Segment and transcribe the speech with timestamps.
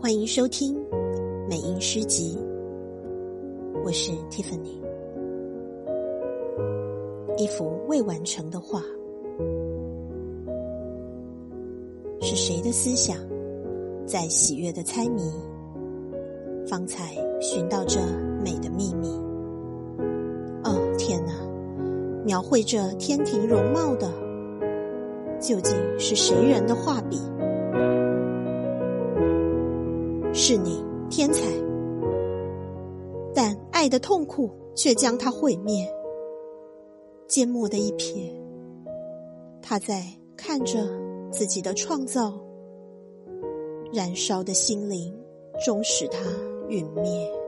[0.00, 0.76] 欢迎收听
[1.48, 2.36] 美音诗集，
[3.84, 4.80] 我是 Tiffany。
[7.36, 8.82] 一幅未完成的画，
[12.20, 13.16] 是谁的思想
[14.04, 15.22] 在喜悦的猜谜？
[16.66, 18.00] 方才寻到这
[18.44, 19.08] 美的秘密。
[20.64, 21.32] 哦，天哪！
[22.24, 24.10] 描绘着天庭容貌的，
[25.42, 27.20] 究竟是谁人的画笔？
[30.32, 31.42] 是你，天才，
[33.34, 35.84] 但爱的痛苦却将它毁灭。
[37.26, 38.30] 缄默的一瞥，
[39.60, 40.04] 他在
[40.36, 40.78] 看着
[41.30, 42.32] 自己的创造，
[43.92, 45.12] 燃烧的心灵
[45.64, 46.18] 终使它
[46.68, 47.41] 陨灭。